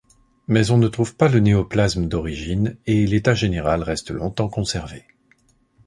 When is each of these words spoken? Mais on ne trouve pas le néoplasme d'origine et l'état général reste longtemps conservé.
Mais 0.47 0.71
on 0.71 0.79
ne 0.79 0.87
trouve 0.87 1.15
pas 1.15 1.27
le 1.27 1.39
néoplasme 1.39 2.07
d'origine 2.07 2.75
et 2.87 3.05
l'état 3.05 3.35
général 3.35 3.83
reste 3.83 4.09
longtemps 4.09 4.49
conservé. 4.49 5.05